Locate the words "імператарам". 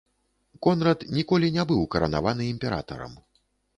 2.55-3.13